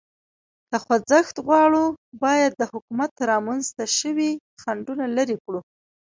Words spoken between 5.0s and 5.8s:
لرې کړو.